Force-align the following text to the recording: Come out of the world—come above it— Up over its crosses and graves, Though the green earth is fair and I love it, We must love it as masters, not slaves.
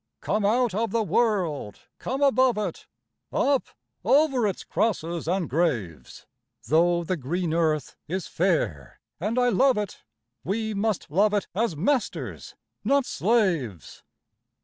Come 0.19 0.43
out 0.47 0.73
of 0.73 0.89
the 0.89 1.03
world—come 1.03 2.23
above 2.23 2.57
it— 2.57 2.87
Up 3.31 3.67
over 4.03 4.47
its 4.47 4.63
crosses 4.63 5.27
and 5.27 5.47
graves, 5.47 6.25
Though 6.67 7.03
the 7.03 7.15
green 7.15 7.53
earth 7.53 7.95
is 8.07 8.25
fair 8.25 8.99
and 9.19 9.37
I 9.37 9.49
love 9.49 9.77
it, 9.77 10.01
We 10.43 10.73
must 10.73 11.11
love 11.11 11.35
it 11.35 11.45
as 11.53 11.75
masters, 11.77 12.55
not 12.83 13.05
slaves. 13.05 14.01